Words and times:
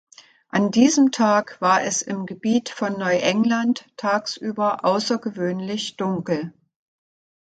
An 0.49 0.71
diesem 0.71 1.11
Tag 1.11 1.57
war 1.61 1.83
es 1.83 2.01
im 2.01 2.25
Gebiet 2.25 2.69
von 2.69 2.97
Neuengland 2.97 3.85
tagsüber 3.97 4.83
außergewöhnlich 4.83 5.95
dunkel. 5.95 6.51